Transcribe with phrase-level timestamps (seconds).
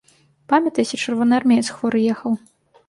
[0.53, 2.33] Памятаеце, чырвонаармеец хворы ехаў?